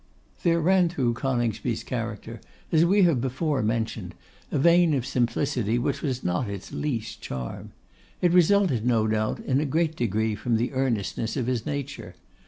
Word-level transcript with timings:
There 0.41 0.59
ran 0.59 0.89
through 0.89 1.13
Coningsby's 1.13 1.83
character, 1.83 2.41
as 2.71 2.85
we 2.85 3.03
have 3.03 3.21
before 3.21 3.61
mentioned, 3.61 4.15
a 4.51 4.57
vein 4.57 4.95
of 4.95 5.05
simplicity 5.05 5.77
which 5.77 6.01
was 6.01 6.23
not 6.23 6.49
its 6.49 6.71
least 6.73 7.21
charm. 7.21 7.73
It 8.19 8.33
resulted, 8.33 8.83
no 8.83 9.05
doubt, 9.05 9.41
in 9.41 9.59
a 9.59 9.65
great 9.65 9.95
degree 9.95 10.33
from 10.33 10.55
the 10.57 10.73
earnestness 10.73 11.37
of 11.37 11.45
his 11.45 11.67
nature. 11.67 12.15